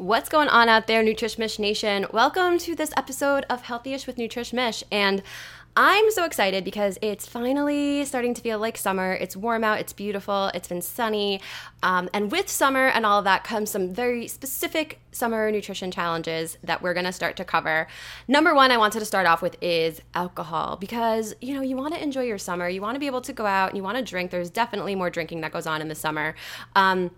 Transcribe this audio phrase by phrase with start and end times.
[0.00, 2.06] What's going on out there, Nutrish Mish Nation?
[2.10, 4.82] Welcome to this episode of Healthyish with Nutrish Mish.
[4.90, 5.22] And
[5.76, 9.12] I'm so excited because it's finally starting to feel like summer.
[9.12, 11.42] It's warm out, it's beautiful, it's been sunny.
[11.82, 16.56] Um, and with summer and all of that comes some very specific summer nutrition challenges
[16.64, 17.86] that we're gonna start to cover.
[18.26, 21.98] Number one, I wanted to start off with is alcohol because you know, you wanna
[21.98, 24.30] enjoy your summer, you wanna be able to go out and you wanna drink.
[24.30, 26.34] There's definitely more drinking that goes on in the summer.
[26.74, 27.10] Um,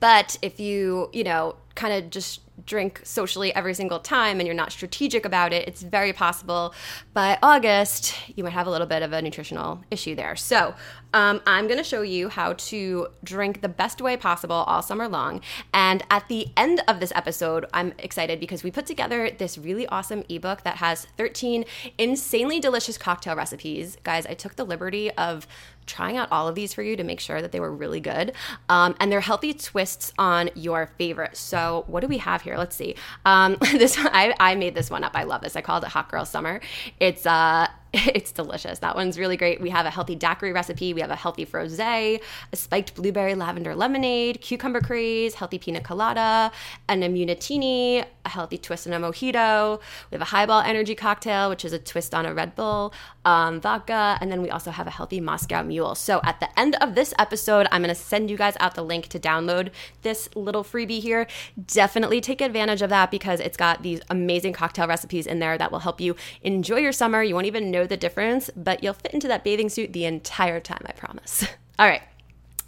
[0.00, 4.54] but if you, you know, kind of just drink socially every single time and you're
[4.54, 6.74] not strategic about it, it's very possible
[7.12, 10.34] by August you might have a little bit of a nutritional issue there.
[10.36, 10.74] So,
[11.14, 15.08] um, I'm going to show you how to drink the best way possible all summer
[15.08, 15.40] long.
[15.72, 19.86] And at the end of this episode, I'm excited because we put together this really
[19.86, 21.64] awesome ebook that has 13
[21.96, 23.96] insanely delicious cocktail recipes.
[24.04, 25.46] Guys, I took the liberty of
[25.86, 28.32] trying out all of these for you to make sure that they were really good.
[28.68, 31.36] Um, and they're healthy twists on your favorite.
[31.36, 32.56] So, what do we have here?
[32.56, 32.94] Let's see.
[33.24, 35.12] Um, this I, I made this one up.
[35.14, 35.56] I love this.
[35.56, 36.60] I called it Hot Girl Summer.
[37.00, 38.80] It's uh it's delicious.
[38.80, 39.60] That one's really great.
[39.60, 40.92] We have a healthy daiquiri recipe.
[40.92, 42.20] We have a healthy frosé,
[42.52, 46.50] a spiked blueberry lavender lemonade, cucumber craze, healthy pina colada,
[46.88, 49.80] an immunitini, a healthy twist on a mojito.
[50.10, 52.92] We have a highball energy cocktail, which is a twist on a Red Bull,
[53.24, 55.94] um, vodka, and then we also have a healthy Moscow Mule.
[55.94, 58.82] So at the end of this episode, I'm going to send you guys out the
[58.82, 59.70] link to download
[60.02, 61.26] this little freebie here.
[61.66, 65.70] Definitely take advantage of that because it's got these amazing cocktail recipes in there that
[65.70, 67.22] will help you enjoy your summer.
[67.22, 70.60] You won't even know the difference, but you'll fit into that bathing suit the entire
[70.60, 71.44] time, I promise.
[71.80, 72.02] All right,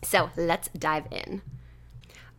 [0.02, 1.42] so let's dive in.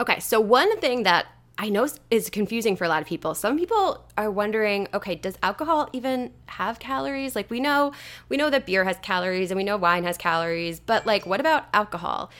[0.01, 3.35] Okay, so one thing that I know is confusing for a lot of people.
[3.35, 7.35] Some people are wondering, okay, does alcohol even have calories?
[7.35, 7.91] Like we know
[8.29, 11.41] we know that beer has calories and we know wine has calories, but like what
[11.41, 12.31] about alcohol?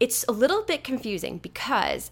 [0.00, 2.10] It's a little bit confusing because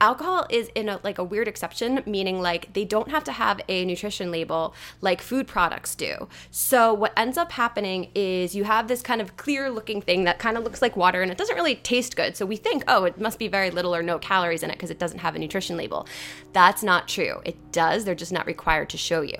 [0.00, 3.60] alcohol is in a like a weird exception meaning like they don't have to have
[3.68, 8.88] a nutrition label like food products do so what ends up happening is you have
[8.88, 11.56] this kind of clear looking thing that kind of looks like water and it doesn't
[11.56, 14.62] really taste good so we think oh it must be very little or no calories
[14.62, 16.06] in it because it doesn't have a nutrition label
[16.52, 19.36] that's not true it does they're just not required to show you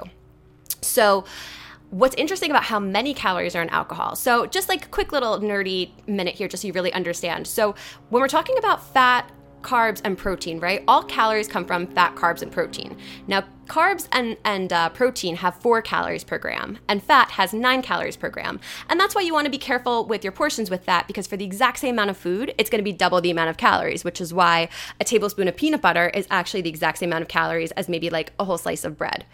[0.81, 1.25] so
[1.91, 4.15] what's interesting about how many calories are in alcohol.
[4.15, 7.47] So, just like a quick little nerdy minute here, just so you really understand.
[7.47, 7.75] So,
[8.11, 9.31] when we're talking about fat,
[9.63, 10.83] carbs and protein, right?
[10.89, 12.97] All calories come from fat, carbs, and protein.
[13.27, 17.83] Now, carbs and, and uh, protein have four calories per gram, and fat has nine
[17.83, 18.61] calories per gram.
[18.89, 21.37] And that's why you want to be careful with your portions with that, because for
[21.37, 24.05] the exact same amount of food, it's going to be double the amount of calories,
[24.05, 24.69] which is why
[25.01, 28.11] a tablespoon of peanut butter is actually the exact same amount of calories as maybe
[28.11, 29.25] like a whole slice of bread.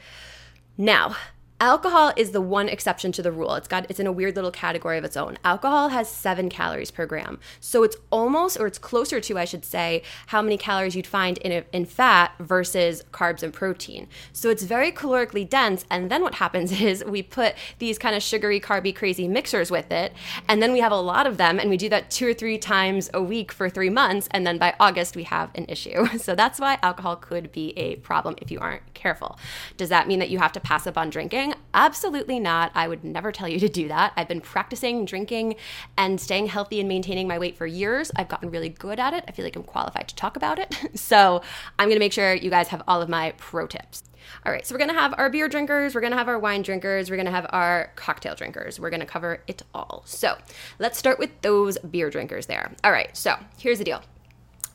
[0.77, 1.17] Now,
[1.61, 3.55] Alcohol is the one exception to the rule.
[3.55, 5.39] It's got it's in a weird little category of its own.
[5.45, 7.39] Alcohol has 7 calories per gram.
[7.61, 11.39] So it's almost or it's closer to I should say how many calories you'd find
[11.39, 14.09] in a, in fat versus carbs and protein.
[14.33, 18.23] So it's very calorically dense and then what happens is we put these kind of
[18.23, 20.13] sugary carby crazy mixers with it
[20.49, 22.59] and then we have a lot of them and we do that 2 or 3
[22.59, 26.07] times a week for 3 months and then by August we have an issue.
[26.25, 29.39] So that's why alcohol could be a problem if you aren't careful.
[29.77, 31.44] Does that mean that you have to pass up on drinking?
[31.45, 31.63] Drinking?
[31.75, 32.71] Absolutely not.
[32.75, 34.13] I would never tell you to do that.
[34.17, 35.57] I've been practicing drinking
[35.97, 38.11] and staying healthy and maintaining my weight for years.
[38.17, 39.25] I've gotten really good at it.
[39.27, 40.75] I feel like I'm qualified to talk about it.
[40.95, 41.43] So
[41.79, 44.05] I'm going to make sure you guys have all of my pro tips.
[44.47, 47.11] All right, so we're gonna have our beer drinkers, we're gonna have our wine drinkers,
[47.11, 48.81] we're gonna have our cocktail drinkers.
[48.81, 50.03] We're gonna cover it all.
[50.07, 50.39] So
[50.79, 52.73] let's start with those beer drinkers there.
[52.85, 54.03] All right, so here's the deal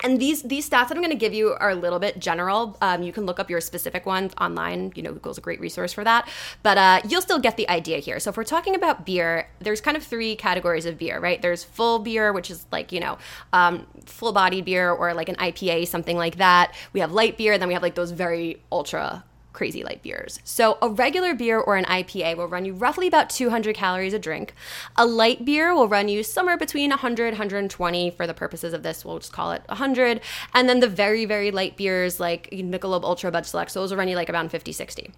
[0.01, 2.77] and these these stats that I'm going to give you are a little bit general.
[2.81, 4.93] Um, you can look up your specific ones online.
[4.95, 6.27] You know, Google's a great resource for that.
[6.63, 8.19] But uh, you'll still get the idea here.
[8.19, 11.41] So if we're talking about beer, there's kind of three categories of beer, right?
[11.41, 13.17] There's full beer, which is like you know,
[13.51, 16.73] um, full body beer or like an IPA, something like that.
[16.93, 19.23] We have light beer, and then we have like those very ultra
[19.59, 20.39] crazy light beers.
[20.45, 24.19] So, a regular beer or an IPA will run you roughly about 200 calories a
[24.19, 24.53] drink.
[24.95, 29.03] A light beer will run you somewhere between 100 120 for the purposes of this,
[29.03, 30.21] we'll just call it 100.
[30.53, 33.97] And then the very very light beers like Michelob Ultra Bud Select, so those will
[33.97, 35.11] run you like around 50 60.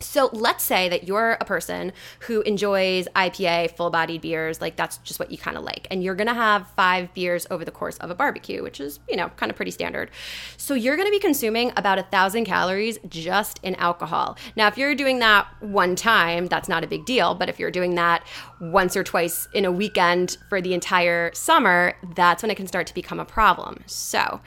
[0.00, 4.98] So let's say that you're a person who enjoys IPA, full bodied beers, like that's
[4.98, 5.86] just what you kind of like.
[5.90, 9.16] And you're gonna have five beers over the course of a barbecue, which is, you
[9.16, 10.10] know, kind of pretty standard.
[10.56, 14.36] So you're gonna be consuming about a thousand calories just in alcohol.
[14.56, 17.34] Now, if you're doing that one time, that's not a big deal.
[17.34, 18.26] But if you're doing that
[18.60, 22.86] once or twice in a weekend for the entire summer, that's when it can start
[22.88, 23.82] to become a problem.
[23.86, 24.40] So,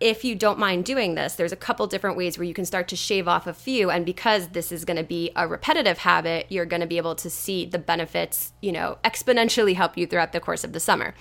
[0.00, 2.88] if you don't mind doing this, there's a couple different ways where you can start
[2.88, 3.90] to shave off a few.
[3.90, 7.16] And because this is going to be a repetitive habit, you're going to be able
[7.16, 11.14] to see the benefits, you know, exponentially help you throughout the course of the summer.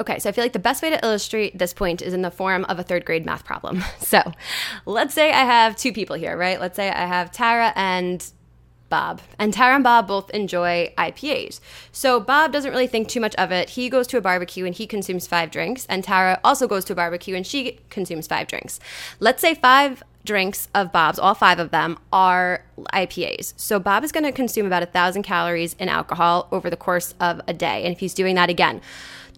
[0.00, 2.30] Okay, so I feel like the best way to illustrate this point is in the
[2.30, 3.82] form of a third grade math problem.
[4.00, 4.32] So
[4.86, 6.60] let's say I have two people here, right?
[6.60, 8.24] Let's say I have Tara and
[8.94, 9.20] Bob.
[9.40, 11.58] And Tara and Bob both enjoy IPAs.
[11.90, 13.70] So Bob doesn't really think too much of it.
[13.70, 15.84] He goes to a barbecue and he consumes five drinks.
[15.88, 18.78] And Tara also goes to a barbecue and she consumes five drinks.
[19.18, 23.54] Let's say five drinks of Bob's, all five of them, are IPAs.
[23.56, 27.16] So Bob is going to consume about a thousand calories in alcohol over the course
[27.18, 27.82] of a day.
[27.82, 28.80] And if he's doing that again,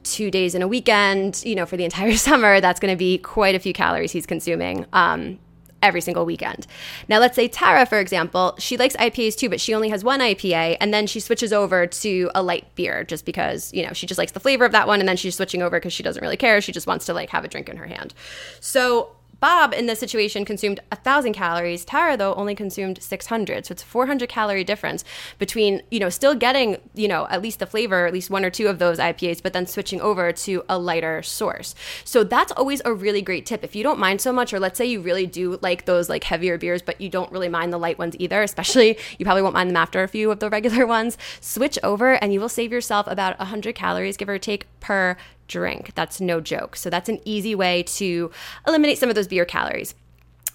[0.02, 3.16] two days in a weekend, you know, for the entire summer, that's going to be
[3.16, 4.84] quite a few calories he's consuming.
[4.92, 5.38] Um,
[5.86, 6.66] every single weekend.
[7.08, 10.20] Now, let's say Tara, for example, she likes IPAs too, but she only has one
[10.20, 14.06] IPA, and then she switches over to a light beer just because, you know, she
[14.06, 16.22] just likes the flavor of that one, and then she's switching over because she doesn't
[16.22, 16.60] really care.
[16.60, 18.12] She just wants to like have a drink in her hand.
[18.60, 21.84] So Bob in this situation consumed 1,000 calories.
[21.84, 23.66] Tara, though, only consumed 600.
[23.66, 25.04] So it's a 400 calorie difference
[25.38, 28.50] between, you know, still getting, you know, at least the flavor, at least one or
[28.50, 31.74] two of those IPAs, but then switching over to a lighter source.
[32.04, 33.62] So that's always a really great tip.
[33.62, 36.24] If you don't mind so much, or let's say you really do like those like
[36.24, 39.54] heavier beers, but you don't really mind the light ones either, especially you probably won't
[39.54, 42.72] mind them after a few of the regular ones, switch over and you will save
[42.72, 45.16] yourself about 100 calories, give or take, per
[45.48, 45.92] drink.
[45.94, 46.76] That's no joke.
[46.76, 48.30] So that's an easy way to
[48.66, 49.94] eliminate some of those beer calories.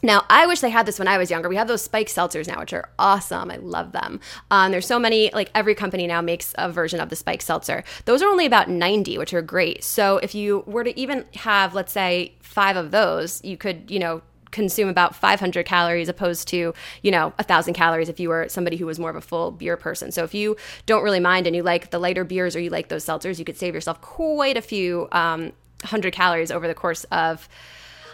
[0.04, 1.48] Now, I wish they had this when I was younger.
[1.48, 3.52] We have those spike seltzers now, which are awesome.
[3.52, 4.20] I love them.
[4.50, 7.84] Um, there's so many, like every company now makes a version of the spike seltzer.
[8.06, 9.84] Those are only about 90, which are great.
[9.84, 14.00] So if you were to even have, let's say, five of those, you could, you
[14.00, 18.48] know, consume about 500 calories opposed to you know a thousand calories if you were
[18.50, 20.12] somebody who was more of a full beer person.
[20.12, 20.56] So if you
[20.86, 23.46] don't really mind and you like the lighter beers or you like those seltzers you
[23.46, 25.54] could save yourself quite a few um,
[25.84, 27.48] hundred calories over the course of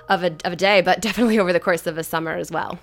[0.09, 2.79] of a, of a day but definitely over the course of a summer as well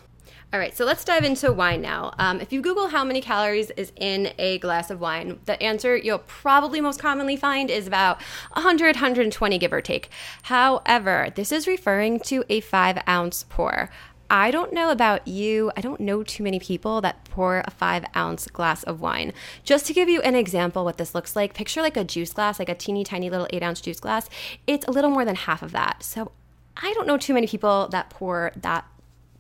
[0.54, 2.14] all right, so let's dive into wine now.
[2.16, 5.96] Um, if you Google how many calories is in a glass of wine, the answer
[5.96, 8.22] you'll probably most commonly find is about
[8.52, 10.10] 100, 120, give or take.
[10.44, 13.90] However, this is referring to a five ounce pour.
[14.30, 15.72] I don't know about you.
[15.76, 19.32] I don't know too many people that pour a five ounce glass of wine.
[19.64, 22.60] Just to give you an example, what this looks like, picture like a juice glass,
[22.60, 24.30] like a teeny tiny little eight ounce juice glass.
[24.68, 26.04] It's a little more than half of that.
[26.04, 26.30] So
[26.76, 28.86] I don't know too many people that pour that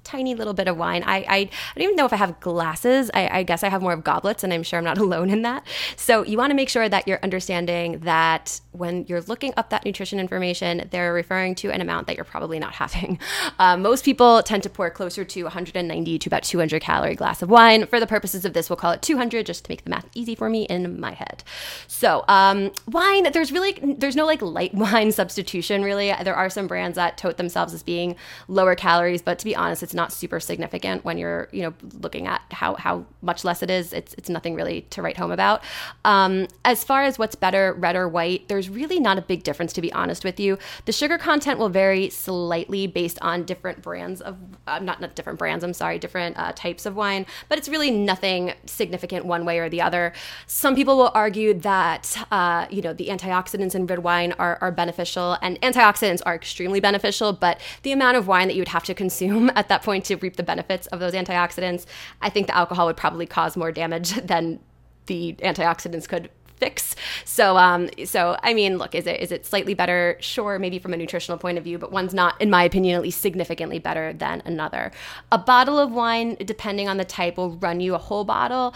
[0.04, 1.02] tiny little bit of wine.
[1.04, 3.10] I, I, I don't even know if I have glasses.
[3.14, 5.42] I, I guess I have more of goblets, and I'm sure I'm not alone in
[5.42, 5.66] that.
[5.96, 9.84] So you want to make sure that you're understanding that when you're looking up that
[9.84, 13.18] nutrition information, they're referring to an amount that you're probably not having.
[13.58, 17.50] Uh, most people tend to pour closer to 190 to about 200 calorie glass of
[17.50, 17.86] wine.
[17.86, 20.34] For the purposes of this, we'll call it 200 just to make the math easy
[20.34, 21.42] for me in my head.
[21.86, 26.12] So um, wine, there's really there's no like light wine substitution really.
[26.22, 28.16] There are some brands that tote themselves as being
[28.48, 32.26] lower calories, but to be honest, it's not super significant when you're you know looking
[32.26, 33.92] at how how much less it is.
[33.92, 35.62] It's it's nothing really to write home about.
[36.04, 39.72] Um, as far as what's better, red or white, there's really not a big difference
[39.74, 40.58] to be honest with you.
[40.86, 44.36] The sugar content will vary slightly based on different brands of
[44.66, 45.62] uh, not not different brands.
[45.62, 49.68] I'm sorry, different uh, types of wine, but it's really nothing significant one way or
[49.68, 50.12] the other.
[50.48, 54.72] Some people will argue that uh, you know the antioxidants in red wine are, are
[54.72, 58.82] beneficial, and antioxidants are extremely beneficial, but the amount of wine that you would have
[58.84, 61.86] to consume at that point to reap the benefits of those antioxidants,
[62.20, 64.60] I think the alcohol would probably cause more damage than
[65.06, 66.96] the antioxidants could fix.
[67.24, 70.16] So, um, so I mean, look, is it is it slightly better?
[70.20, 73.02] Sure, maybe from a nutritional point of view, but one's not, in my opinion, at
[73.02, 74.92] least significantly better than another.
[75.30, 78.74] A bottle of wine, depending on the type, will run you a whole bottle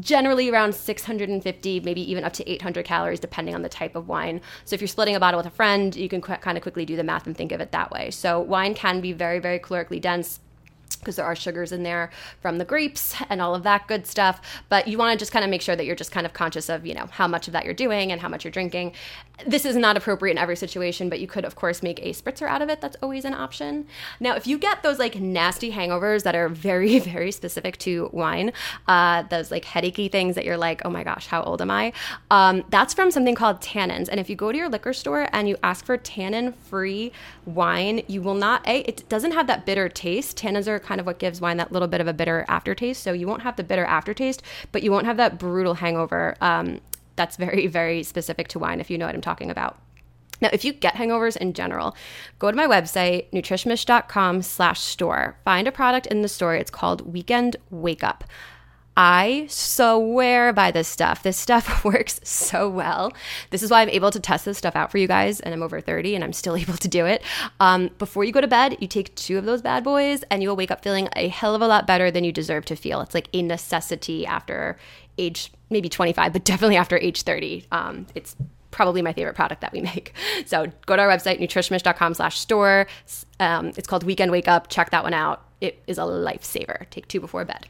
[0.00, 4.40] generally around 650 maybe even up to 800 calories depending on the type of wine.
[4.64, 6.84] So if you're splitting a bottle with a friend you can qu- kind of quickly
[6.84, 8.10] do the math and think of it that way.
[8.10, 10.40] So wine can be very very calorically dense
[11.06, 12.10] because there are sugars in there
[12.40, 14.42] from the grapes and all of that good stuff.
[14.68, 16.68] But you want to just kind of make sure that you're just kind of conscious
[16.68, 18.92] of, you know, how much of that you're doing and how much you're drinking.
[19.46, 22.48] This is not appropriate in every situation, but you could, of course, make a spritzer
[22.48, 22.80] out of it.
[22.80, 23.86] That's always an option.
[24.18, 28.52] Now, if you get those like nasty hangovers that are very, very specific to wine,
[28.88, 31.92] uh, those like headachy things that you're like, oh my gosh, how old am I?
[32.30, 34.08] Um, that's from something called tannins.
[34.08, 37.12] And if you go to your liquor store and you ask for tannin free
[37.44, 40.38] wine, you will not, A, it doesn't have that bitter taste.
[40.38, 43.02] Tannins are kind of what gives wine that little bit of a bitter aftertaste.
[43.02, 46.36] So you won't have the bitter aftertaste, but you won't have that brutal hangover.
[46.40, 46.80] Um,
[47.16, 49.78] that's very, very specific to wine, if you know what I'm talking about.
[50.40, 51.96] Now, if you get hangovers in general,
[52.38, 55.38] go to my website, nutrishmish.com slash store.
[55.44, 56.54] Find a product in the store.
[56.54, 58.24] It's called Weekend Wake Up.
[58.96, 61.22] I swear by this stuff.
[61.22, 63.12] This stuff works so well.
[63.50, 65.62] This is why I'm able to test this stuff out for you guys, and I'm
[65.62, 67.22] over 30 and I'm still able to do it.
[67.60, 70.48] Um, before you go to bed, you take two of those bad boys, and you
[70.48, 73.00] will wake up feeling a hell of a lot better than you deserve to feel.
[73.02, 74.78] It's like a necessity after
[75.18, 77.66] age maybe 25, but definitely after age 30.
[77.72, 78.34] Um, it's
[78.70, 80.14] probably my favorite product that we make.
[80.44, 82.86] So go to our website, nutrishmish.com slash store.
[83.40, 84.68] Um, it's called Weekend Wake Up.
[84.68, 85.42] Check that one out.
[85.60, 86.88] It is a lifesaver.
[86.90, 87.68] Take two before bed.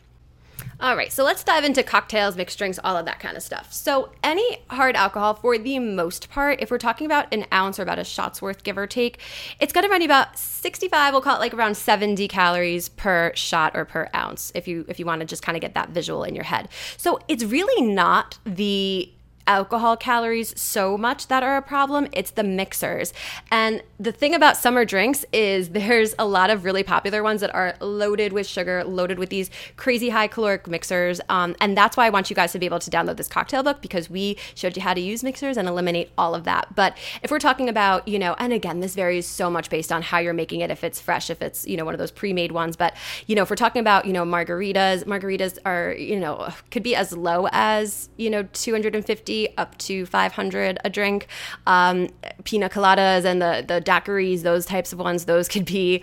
[0.78, 3.73] All right, so let's dive into cocktails, mixed drinks, all of that kind of stuff.
[3.73, 7.83] So, any hard alcohol, for the most part, if we're talking about an ounce or
[7.83, 9.18] about a shot's worth, give or take,
[9.59, 11.14] it's going to run you about 65.
[11.14, 14.52] We'll call it like around 70 calories per shot or per ounce.
[14.54, 16.68] If you if you want to just kind of get that visual in your head.
[16.99, 19.11] So, it's really not the
[19.46, 22.08] alcohol calories so much that are a problem.
[22.12, 23.12] It's the mixers.
[23.50, 27.54] And the thing about summer drinks is there's a lot of really popular ones that
[27.54, 31.20] are loaded with sugar, loaded with these crazy high caloric mixers.
[31.28, 33.62] Um, and that's why I want you guys to be able to download this cocktail
[33.62, 36.74] book because we showed you how to use mixers and eliminate all of that.
[36.74, 40.02] But if we're talking about, you know, and again, this varies so much based on
[40.02, 42.32] how you're making it, if it's fresh, if it's, you know, one of those pre
[42.32, 42.76] made ones.
[42.76, 42.94] But,
[43.26, 46.96] you know, if we're talking about, you know, margaritas, margaritas are, you know, could be
[46.96, 51.28] as low as, you know, 250 up to 500 a drink.
[51.66, 52.08] Um,
[52.44, 56.02] pina coladas and the, the daiquiris, those types of ones, those could be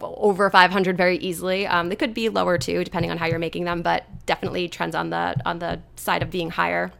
[0.00, 1.66] over 500 very easily.
[1.66, 4.94] Um, they could be lower too, depending on how you're making them, but definitely trends
[4.94, 6.92] on the on the side of being higher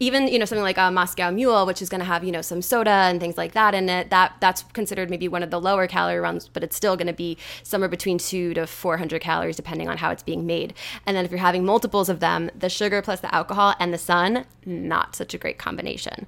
[0.00, 2.42] even you know something like a Moscow Mule, which is going to have you know
[2.42, 4.10] some soda and things like that in it.
[4.10, 7.12] That that's considered maybe one of the lower calorie runs, but it's still going to
[7.12, 10.74] be somewhere between two to 400 calories depending on how it's being made.
[11.06, 13.98] And then if you're having multiples of them, the sugar plus the alcohol and the
[13.98, 16.26] sun, not such a great combination.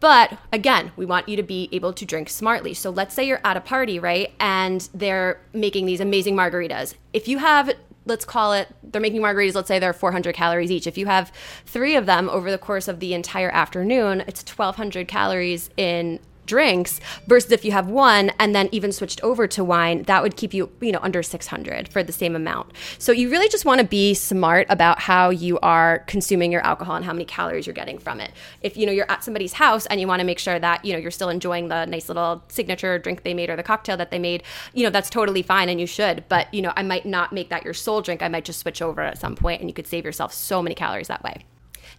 [0.00, 2.74] But again, we want you to be able to drink smartly.
[2.74, 4.32] So let's say you're at a party, right?
[4.38, 6.94] And they're making these amazing margaritas.
[7.12, 7.72] If you have
[8.06, 10.86] let's call it they're making margaritas let's say they're 400 calories each.
[10.86, 11.32] If you have
[11.66, 17.00] three of them over the course of the entire afternoon it's 1200 calories in drinks
[17.26, 20.54] versus if you have one and then even switched over to wine that would keep
[20.54, 22.72] you you know under 600 for the same amount.
[22.98, 26.96] So you really just want to be smart about how you are consuming your alcohol
[26.96, 28.32] and how many calories you're getting from it.
[28.62, 30.92] If you know you're at somebody's house and you want to make sure that you
[30.92, 34.10] know you're still enjoying the nice little signature drink they made or the cocktail that
[34.10, 34.42] they made
[34.74, 37.48] you know that's totally fine and you should but you know i might not make
[37.48, 38.22] that your sole drink.
[38.22, 40.74] I might just switch over at some point and you could save yourself so many
[40.74, 41.44] calories that way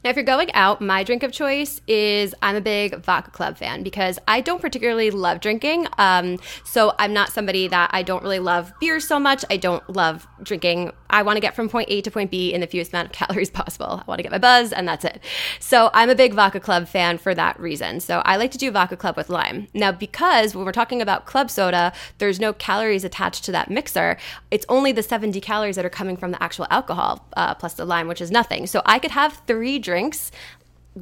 [0.03, 3.57] now, if you're going out, my drink of choice is I'm a big Vodka Club
[3.57, 5.87] fan because I don't particularly love drinking.
[5.97, 9.43] Um, so I'm not somebody that I don't really love beer so much.
[9.49, 10.91] I don't love drinking.
[11.09, 13.11] I want to get from point A to point B in the fewest amount of
[13.13, 14.01] calories possible.
[14.01, 15.19] I want to get my buzz, and that's it.
[15.59, 17.99] So I'm a big Vodka Club fan for that reason.
[17.99, 19.67] So I like to do Vodka Club with lime.
[19.73, 24.17] Now, because when we're talking about club soda, there's no calories attached to that mixer.
[24.51, 27.85] It's only the 70 calories that are coming from the actual alcohol uh, plus the
[27.85, 28.67] lime, which is nothing.
[28.67, 30.31] So I could have three drinks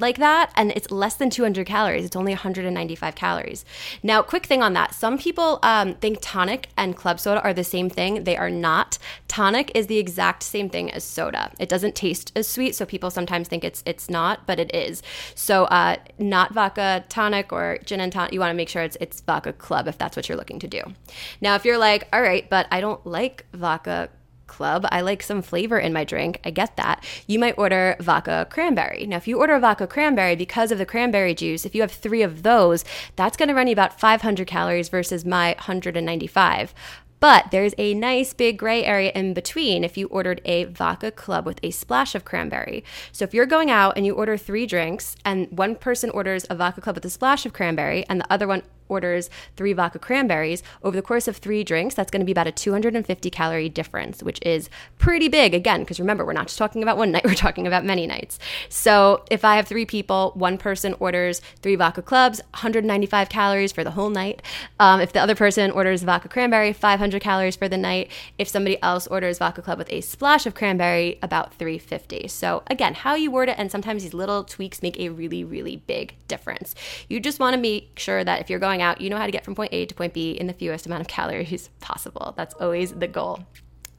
[0.00, 2.04] like that and it's less than 200 calories.
[2.04, 3.64] It's only 195 calories.
[4.02, 4.94] Now quick thing on that.
[4.94, 8.24] Some people um, think tonic and club soda are the same thing.
[8.24, 8.98] They are not.
[9.28, 11.52] Tonic is the exact same thing as soda.
[11.58, 15.02] It doesn't taste as sweet so people sometimes think it's it's not but it is.
[15.34, 18.96] So uh, not vodka tonic or gin and tonic you want to make sure it's
[19.00, 20.82] it's vodka club if that's what you're looking to do.
[21.40, 24.08] Now if you're like all right but i don't like vodka
[24.46, 24.86] club.
[24.90, 26.40] I like some flavor in my drink.
[26.44, 27.04] I get that.
[27.26, 29.06] You might order vodka cranberry.
[29.06, 31.92] Now, if you order a vodka cranberry because of the cranberry juice, if you have
[31.92, 32.84] three of those,
[33.16, 36.74] that's going to run you about 500 calories versus my 195.
[37.18, 41.46] But there's a nice big gray area in between if you ordered a vodka club
[41.46, 42.84] with a splash of cranberry.
[43.10, 46.54] So if you're going out and you order three drinks and one person orders a
[46.54, 50.62] vodka club with a splash of cranberry and the other one orders three vodka cranberries,
[50.82, 54.22] over the course of three drinks, that's going to be about a 250 calorie difference,
[54.22, 55.54] which is pretty big.
[55.54, 58.38] Again, because remember, we're not just talking about one night, we're talking about many nights.
[58.68, 63.84] So if I have three people, one person orders three vodka clubs, 195 calories for
[63.84, 64.42] the whole night.
[64.80, 68.10] Um, if the other person orders vodka cranberry, 500 calories for the night.
[68.38, 72.28] If somebody else orders vodka club with a splash of cranberry, about 350.
[72.28, 75.76] So again, how you word it, and sometimes these little tweaks make a really, really
[75.76, 76.74] big difference.
[77.08, 79.26] You just want to make sure that if you're going going out, you know how
[79.26, 82.34] to get from point A to point B in the fewest amount of calories possible.
[82.36, 83.44] That's always the goal.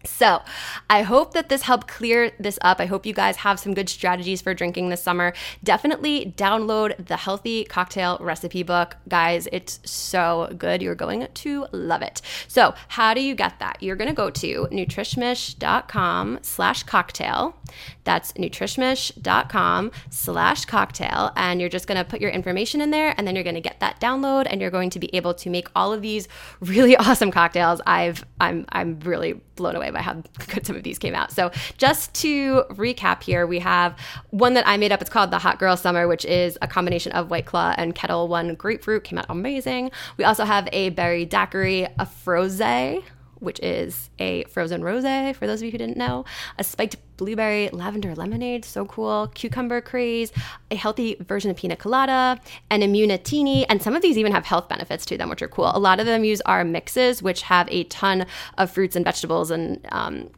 [0.04, 0.42] So,
[0.90, 2.80] I hope that this helped clear this up.
[2.80, 5.34] I hope you guys have some good strategies for drinking this summer.
[5.64, 8.96] Definitely download the Healthy Cocktail Recipe Book.
[9.10, 10.82] Guys, it's so good.
[10.82, 12.22] You're going to love it.
[12.48, 13.82] So, how do you get that?
[13.82, 17.56] You're going to go to nutrishmish.com slash cocktail.
[18.04, 21.32] That's nutrishmish.com slash cocktail.
[21.36, 23.62] And you're just going to put your information in there and then you're going to
[23.62, 26.28] get that download and you're going to be able to make all of these
[26.62, 27.82] really awesome cocktails.
[27.86, 30.14] I've, I'm, I'm really blown away by how
[30.48, 31.32] good some of these came out.
[31.32, 33.98] So, just to recap here, we have
[34.30, 35.02] one that I made up.
[35.02, 38.28] It's called the Hot Girl Summer, which is a combination of White Claw and Ketel
[38.28, 39.04] One grapefruit.
[39.04, 39.92] Came out amazing.
[40.18, 42.62] We also have a berry daiquiri, a froze,
[43.40, 45.04] which is a frozen rose,
[45.38, 46.26] for those of you who didn't know,
[46.58, 49.32] a spiked blueberry lavender lemonade, so cool.
[49.34, 50.32] Cucumber craze,
[50.72, 52.40] a healthy version of pina colada,
[52.70, 55.72] an immunitini, and some of these even have health benefits to them, which are cool.
[55.74, 58.26] A lot of them use our mixes, which have a ton
[58.58, 60.30] of fruits and vegetables and um,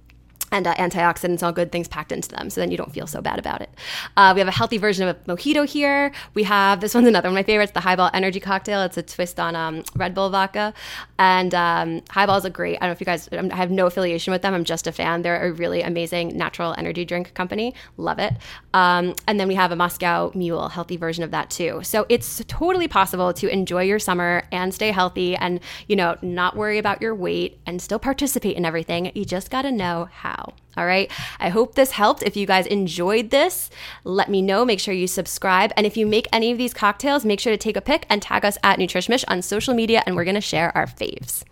[0.51, 2.49] and uh, antioxidants, all good things packed into them.
[2.49, 3.69] So then you don't feel so bad about it.
[4.17, 6.11] Uh, we have a healthy version of a mojito here.
[6.33, 8.81] We have this one's another one of my favorites, the Highball Energy Cocktail.
[8.83, 10.73] It's a twist on um, Red Bull vodka,
[11.17, 12.77] and um, Hiball is a great.
[12.77, 13.29] I don't know if you guys.
[13.31, 14.53] I have no affiliation with them.
[14.53, 15.21] I'm just a fan.
[15.21, 17.73] They're a really amazing natural energy drink company.
[17.97, 18.33] Love it.
[18.73, 21.81] Um, and then we have a Moscow Mule, healthy version of that too.
[21.83, 26.55] So it's totally possible to enjoy your summer and stay healthy, and you know not
[26.55, 29.11] worry about your weight and still participate in everything.
[29.15, 30.38] You just got to know how.
[30.77, 31.12] All right.
[31.39, 32.24] I hope this helped.
[32.24, 33.69] If you guys enjoyed this,
[34.03, 34.63] let me know.
[34.63, 35.74] Make sure you subscribe.
[35.75, 38.22] And if you make any of these cocktails, make sure to take a pic and
[38.22, 41.43] tag us at NutrishMish on social media, and we're going to share our faves.